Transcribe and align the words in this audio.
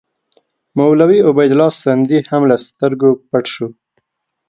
مولوي 0.77 1.19
عبیدالله 1.29 1.71
سندي 1.83 2.19
هم 2.29 2.41
له 2.49 2.55
سترګو 2.67 3.09
پټ 3.29 3.45
شو. 3.53 3.67